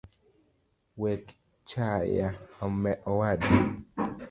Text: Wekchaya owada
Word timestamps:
Wekchaya 1.01 2.27
owada 3.11 3.49